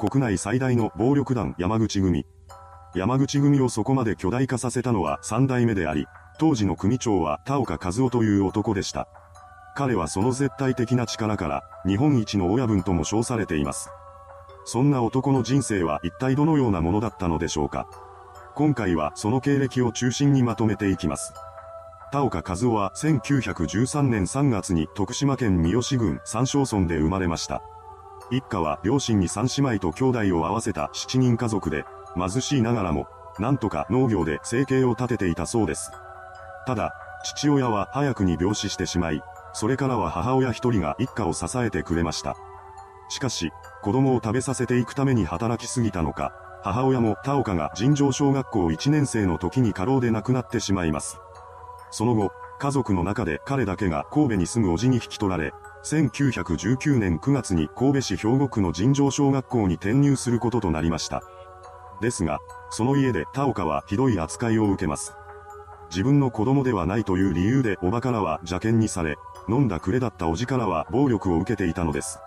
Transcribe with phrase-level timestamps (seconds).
[0.00, 2.24] 国内最大の暴力団山口組。
[2.94, 6.06] 山口組をそこまで巨大化させたのは三代目であり、
[6.38, 9.08] 当時の組長は田岡和夫という男でした。
[9.76, 13.90] 彼はその絶対的な力から、日本一の親分とも称されています。
[14.64, 17.86] そんな男の人生は一体どのようなものだったのでしょうか。
[18.54, 21.34] 今回はその経歴を中心にまとめていきます。
[22.10, 27.62] 田岡和夫は1913年3月に徳島県三好郡三昌村で生まれました。
[28.30, 31.84] 一家は両親に三姉妹と兄弟を合わせた七人家族で、
[32.16, 33.06] 貧しいながらも、
[33.38, 35.90] なんとか農業で生計を立てていたそうです。
[36.66, 36.92] ただ、
[37.24, 42.36] 父親は早くに病死してしまい、それからは母親一人が一家を支えてくれました。
[43.08, 43.50] しかし、
[43.82, 51.18] 子供を食べさせていくために働きすぎたのか、母親も田岡が尋常小学校1年生の時に過労で亡くなってしまいます。
[51.90, 55.52] その後、家族の中で彼だけが神戸に住む叔父に引き取られ、
[55.82, 61.22] 1919年9月に神戸市兵庫区の尋常小学校に転入することとなりました。
[62.00, 62.38] ですが、
[62.70, 65.14] その家で田岡はひどい扱いを受けます。
[65.90, 69.16] 自分の子供ではないという理由でおばからは邪険にされ、
[69.48, 72.20] 飲んだくれだった叔父からは暴力を受けていたのです。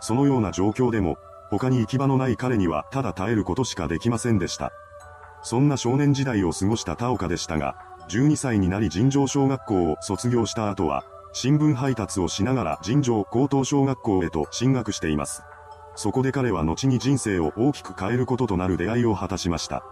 [0.00, 1.18] そのような状況でも、
[1.50, 4.72] 他に行き場のない彼にはただ耐えることしかできませんでした。
[5.42, 7.76] そんな少年時代を過ごした田岡でしたが、
[8.08, 11.04] 12歳になり尋常小学校を卒業した後は、
[11.40, 15.44] 新聞配達をしながら尋常高等小学校へと進学しています。
[15.94, 19.84] そこで彼は後に人生を大きく変えることとなる出会いを果たしました。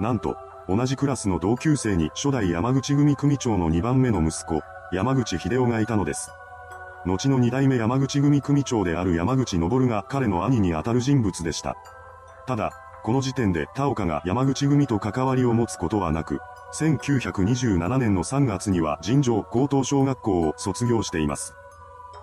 [0.00, 0.38] なんと、
[0.70, 6.30] 同じクラスの同級生に初代山口組組長の2番目の息子、山口秀夫がいたのです。
[7.04, 11.76] 後の2代目山口組組長である山口昇が彼の兄にあたる人物でした。
[12.46, 16.40] ただ、この時点で田岡が山口組と関わりを持つことはなく、
[16.74, 21.54] 1927年の3月には尋常高等小学校を卒業しています。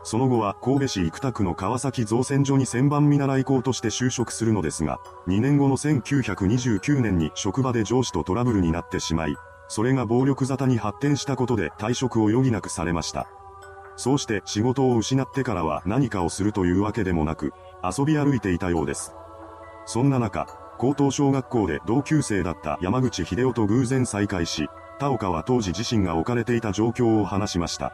[0.04, 9.36] その後は神戸市生田区の川崎造船所に旋盤見習い校として就職するのですが、2年後の1929年に職場で上司とトラブルになってしまい、
[9.68, 13.28] それが暴力沙汰に発展したことで退職を余儀なくされました。
[13.98, 17.52] そうして仕事を失ってからは何かをするというわけでもなく、
[17.84, 19.14] 遊び歩いていたようです。
[19.86, 27.94] そんな中、高等小学校で同級生だった山口秀夫と偶然再会し、田岡は当時自身が置かれていた状況を話しました。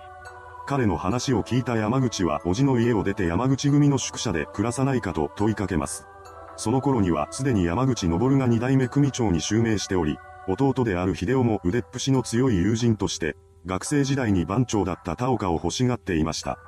[0.65, 6.07] 彼の話を聞いた山口は叔父の家を出て山口組の宿舎で暮らさないかと問いかけます。
[6.55, 10.17] その頃にはすでに山口昇が二代目組長に襲名しており、
[10.47, 13.35] 弟である秀夫も腕っぷしの強い友人として、
[13.65, 16.59] 学生時代に番長だった田岡を欲しがっていました。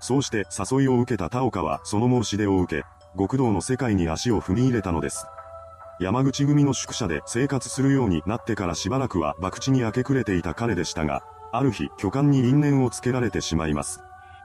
[0.00, 2.84] そうして誘いを受けた田岡はその申し出を受け、
[3.18, 5.26] 極道の世界に足を踏み入れたのです。
[5.98, 14.00] 山口組の宿舎で生活するようになってからしばらくは博打に明け暮れていた彼でしたが、ある日、巨漢に因縁をつけられてしまいます。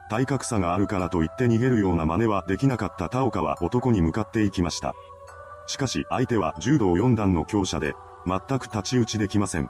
[0.09, 4.93] 体格差があるからと言って逃げるような真似はできなかった田岡は男に向かっていきました。
[5.67, 7.95] しかし相手は柔道4段の強者で、
[8.25, 9.69] 全く太刀打ちできません。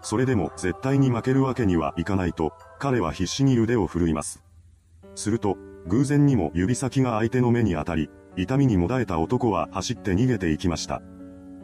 [0.00, 4.42] それでも絶対に負けるわけにはいかないと、彼は必死に腕を振るいます。
[5.14, 5.58] すると、
[5.88, 11.02] 偶然にも指先が相手の目に当たり、痛みにもだえた男は走って逃げていきました。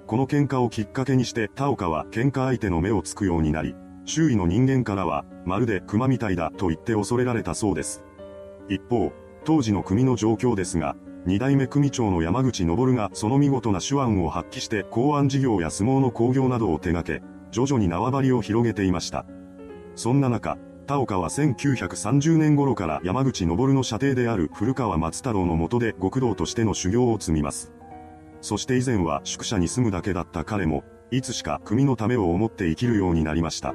[0.07, 3.75] この喧嘩をきっかけにして田岡は喧嘩相手の目をつくようになり、
[4.05, 8.03] 周囲の人間からは、まるで熊みたいだと言って恐れられたそうです。
[8.69, 9.13] 一方、
[9.45, 10.97] 当時の組の状況ですが、
[11.27, 19.27] 二代目組長の山口昇がその見事な手腕を発揮して公安事業や相撲の興行などを手掛け、徐々に縄張りを広げていました。
[19.95, 20.57] そんな中、
[20.89, 27.75] 田岡は1930年頃から山口昇の舎弟である古川松太郎の下で極道としての修行を積みます。
[28.41, 33.75] そして以前は宿舎に住むだけだった彼も、いつしか組のためを思って生きるようになりました。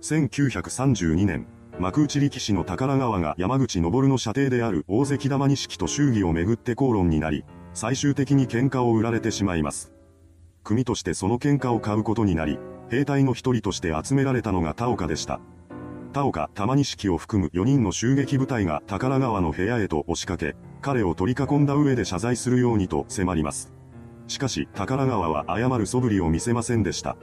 [0.00, 1.46] 1932年、
[1.78, 7.44] 幕内力士の宝川が山口昇の舎弟である大関玉錦と祝儀をめぐって口論になり、
[7.74, 9.92] 最終的に喧嘩を売られてしまいます。
[10.64, 12.58] 組としてその喧嘩を買うことになり、
[12.88, 15.40] 兵隊の一人として集められたのが田岡でした。
[16.12, 23.72] 田岡、玉錦を含む4人の襲撃部隊が宝川の部屋へと押しかけ、彼を取り囲んだ上で謝罪するようにと迫ります。
[24.26, 27.16] しかし、宝川は謝る素振りを見せませんでした。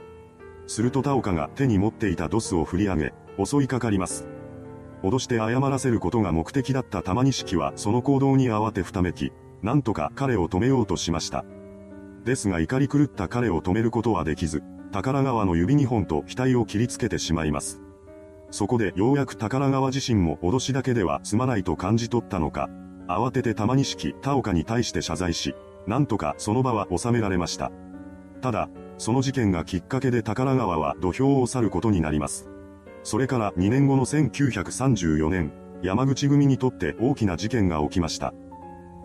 [0.68, 4.26] すると田岡が手に持っていたドスを振り上げ、襲いかかります。
[5.02, 11.44] 脅して謝らせることが目的だった玉錦はその行動に慌てふためき、なんとか彼を止めようとしました。
[12.24, 14.62] ですが怒り狂った彼を止めることはできず、
[14.92, 17.85] 宝川の指2本と額を切りつけてしまいます。
[18.50, 22.68] そこでようやく宝川自身も脅しだけでは済まないと感じ取ったのか、
[23.08, 25.54] 慌てて玉錦田岡に対して謝罪し、
[25.86, 27.70] なんとかその場は収められました。
[28.40, 32.48] ただ、その事件がきっかけで宝川は土俵を去ることになります。
[33.02, 35.52] それから2年後の1934年、
[35.82, 38.32] 山口組にとって大きな事件が起きました。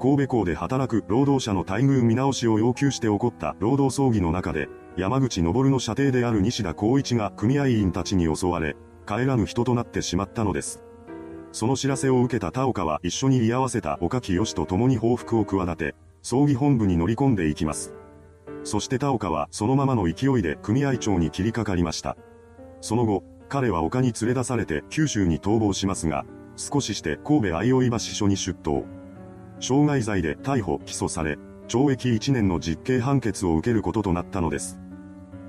[0.02, 4.68] 神戸港で働く労働者の待遇見直しを要求して起こった労働争議の中で、
[4.98, 10.84] 山口昇の射程である西田光一が組合員たちに襲われ、帰らぬ人となってしまったのです。
[11.52, 17.94] その知らせを受けた田岡は一緒に居合わせた岡木義と共に報復を企て、葬儀本部に乗り込んでいきます。
[18.64, 22.16] そして田岡はそのままの勢いで組合長に切りかかりました。
[22.80, 26.26] その後、彼は丘に連れ出されて九州に逃亡しますが、
[26.56, 28.86] 少しして神戸相生橋署に出頭。
[29.60, 31.38] 傷害罪で逮捕・起訴され、
[31.68, 34.80] 懲役1年の実刑判決を受けることとなったのです。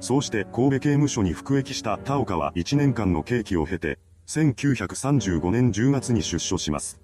[0.03, 7.01] そうして神戸刑務所に服役した田岡は1年間の刑期を経て、1935年10月に出所します。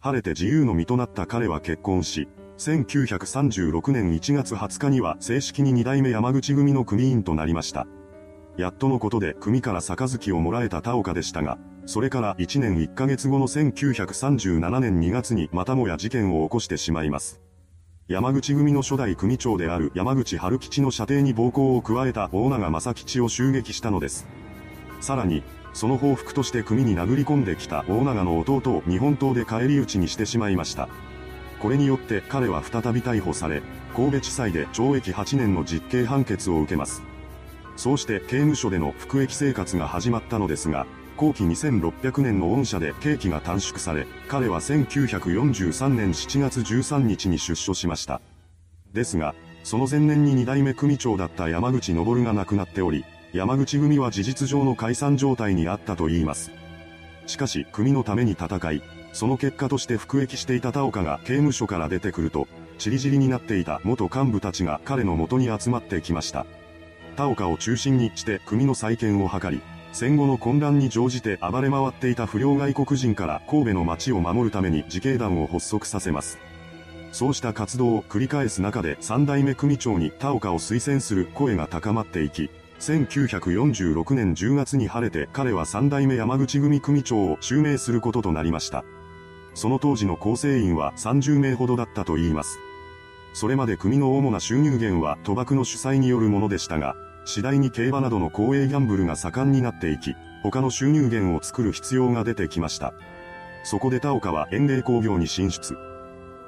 [0.00, 7.86] 晴れて自由の身となった彼は結婚し、1936年1月20日には正式に二代目山口組の組員となりました。
[8.56, 17.42] やっとのことで組から杯をもらえた田岡でしたが、それから1年1ヶ月後の1937年2月にまたもや事件を起こしてしまいます。
[18.12, 24.26] 山口組の初代組長である山口春吉の射程に暴行を加えた大長正吉を襲撃したのです。
[25.00, 25.42] さらに、
[25.72, 30.90] その報復として組に殴り込んできた大長の弟を日本刀で返り討ちにしてしまいました。
[31.58, 33.62] これによって彼は再び逮捕され、
[33.96, 37.02] 神戸地裁で懲役8年の実刑判決を受けます。
[37.76, 40.86] そうして刑務所での服役生活が始まったのですが、
[41.16, 48.20] 後期2600年の恩赦で刑期が短縮され、彼は1943年7月13日に出所しました。
[48.92, 56.50] ですが、その前年に二代目組長だった山口昇が亡くなっており、山口組は事実上の解散状態にあったと言います。
[57.26, 58.82] しかし、組のために戦い、
[59.12, 62.48] その結果として服役していた田岡が刑務所から出てくると、
[62.78, 66.46] チリジリになっていた元幹部たちが彼の元に集まってきました。
[67.16, 69.60] 田岡を中心にして組の再建を図り、
[69.92, 76.38] 戦後の混乱に乗じて暴れ回っていた不良外国人から神戸の町を守るために自警団を発足させます。
[77.12, 82.48] そうした活動を繰り返す中で三代目組長に田岡を推薦する声が高まっていき、
[82.80, 88.84] 1946年10月に晴れて彼は三代目山口組組長を襲名することとなりました。
[89.54, 92.58] その当時の構成員は30名ほどだったと言います。
[93.34, 102.92] それまで組の主な収入源は賭博の主催によるものでしたが、次第に競馬などの公営ギャンブルが盛んになっていき、他の収入源を作る必要が出てきました。
[103.64, 105.76] そこで田岡は園芸工業に進出。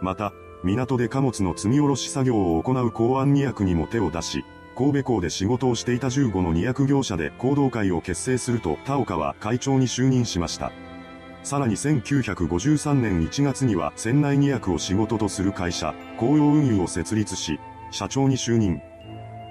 [0.01, 0.33] また、
[0.65, 4.45] 港で貨物の積み下ろし作業を行う公安2役にも手を出し、
[4.77, 10.73] 神戸港で仕事をしていた15の2役業者で行動会を結成すると田岡は会長に就任しました。
[11.45, 17.61] さらに1953年1月には船内2役を仕事とする会社、紅葉運輸を設立し、
[17.91, 18.81] 社長に就任。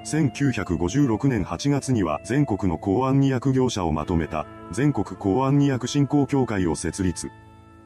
[0.04, 7.32] 1956年8月には全国の公安2役業者をまとめた全国公安2役振興協会を設立。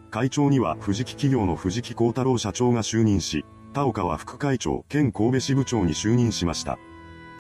[0.10, 6.80] 会長には藤木企業の藤木幸太郎社長が就任し、田岡は副会長兼神戸支部長に就任しました。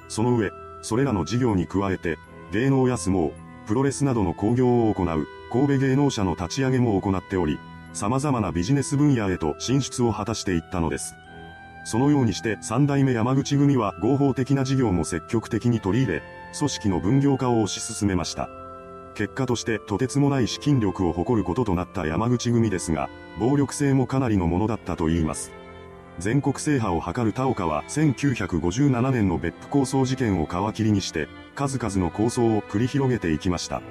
[0.10, 0.52] その上、
[0.84, 2.20] それらの事業に加えて、
[2.52, 3.32] 芸能や相撲、
[3.66, 7.58] プロレスなどの興行を行う神戸芸能者の立ち上げも行っており、
[7.94, 11.16] 様々なビジネス分野へと進出を果たしていったのです。
[11.88, 16.24] そのようにして三代目山口組は合法的な事業も積極的に取り入れ、
[16.58, 18.50] 組織の分業化を推し進めました。
[19.16, 23.08] 結果としてとてつもない資金力を誇ることとなった山口組ですが、
[23.40, 25.54] 暴力性もかなりのものだったと言います。
[26.20, 33.82] 全国制覇を図る田岡は1957年の別府構想事件を皮切りにして、数々の構想を繰り広げていきました。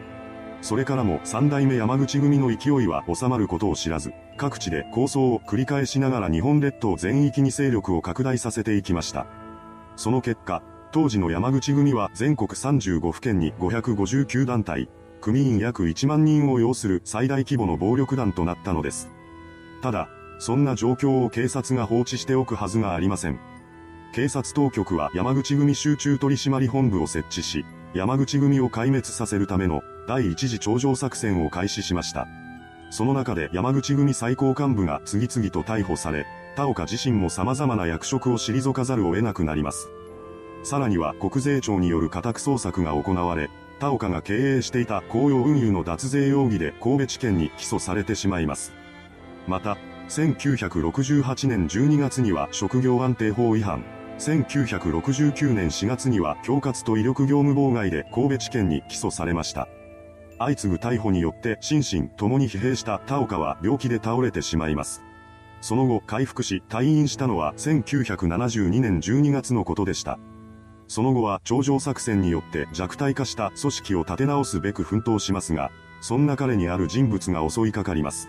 [0.66, 9.28] それからも三代目山口組の勢いは収まることを知らず、各地で構想を繰り返しながら日本列島全域に勢力を拡大させていきました。
[9.94, 14.88] その結果、当時の山口組は全国35府県に559団体、
[15.20, 19.08] 組員約1万人を要する最大規模の暴力団となったのです。
[19.82, 20.08] ただ、
[20.40, 23.38] そんな状況を警察が放置しておくはずがありません。
[24.12, 32.28] 警察当局は山口組集中取締本部を設置し、山口組を壊滅させるための第一次頂上作戦を開始しました。
[32.90, 39.88] その中で山口組最高幹部が次々と逮捕され、田岡自身も様々な役職を退かざるを得なくなります。
[40.62, 48.72] さらには国税庁による家宅捜索が行われ、田岡が経営していた公用運輸の脱税容疑で神戸地検に起訴されてしまいます。
[49.46, 49.76] また、
[50.08, 53.84] 1968年12月には職業安定法違反、
[54.18, 59.68] 1969年4月には恐喝と威力業務妨害で神戸地検に起訴されました。
[60.38, 65.02] 相次ぐ逮捕によって心身ともに疲弊した田岡は病気で倒れてしまいます。
[65.60, 70.18] その後回復し退院したのは1972年12月のことでした。
[70.88, 78.28] その後は頂上作戦によって弱体化した組織を立て直すべく奮闘しますが、そんな彼にある人物が襲いかかります。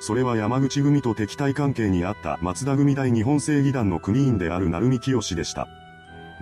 [0.00, 5.68] それは山口組と敵対関係にあった松田組大日本正義団の組員である鳴海清でした。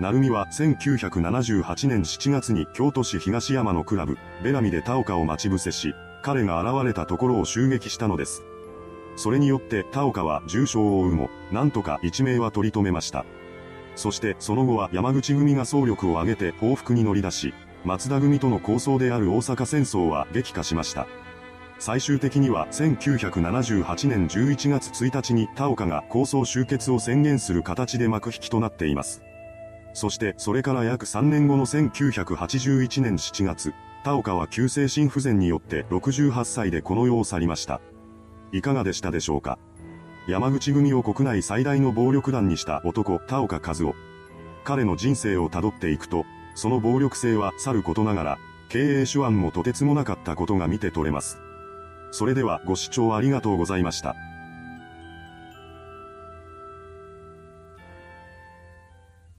[0.03, 8.43] 鳴海は1978年7月に京都市東山のクラブ、ベラミで田岡を待ち伏せし、彼が現れたところを襲撃したのです。
[9.15, 13.25] それによって田岡は重傷を負うも、なんとか一命は取り留めました。
[13.95, 17.53] そしてその後は山口組が総力を挙げて報復に乗り出し、
[17.85, 21.07] 松田組との構想である大阪戦争は激化しました。
[21.79, 29.21] 最終的には1978年11月1日に田岡が構想終結を宣言する形で幕引きとなっています。
[29.93, 33.73] そしてそれから約3年後の1981年7月、
[34.03, 37.79] 田岡は急性心不全によって68歳でこの世を去りました。
[38.51, 39.57] いかがでしたでしょうか？
[40.27, 43.93] 山口組を国内最大の暴力団にした男、田岡和夫。
[44.63, 48.37] 彼の人生をたどっていくと、その暴力性は去ることながら、
[48.69, 51.37] 経営手腕もとてつもなかったことが見て取れます。
[52.11, 54.15] それではご視聴ありがとうございました。